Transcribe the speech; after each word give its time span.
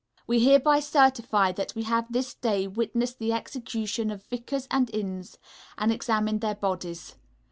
We 0.25 0.39
hereby 0.39 0.79
certify 0.79 1.51
that 1.51 1.75
we 1.75 1.83
have 1.83 2.11
this 2.11 2.33
day 2.33 2.65
witnessed 2.65 3.19
the 3.19 3.33
Execution 3.33 4.09
of 4.09 4.23
Vickers 4.25 4.67
and 4.71 4.89
Innes, 4.91 5.37
and 5.77 5.91
examined 5.91 6.41
their 6.41 6.55
bodies. 6.55 7.17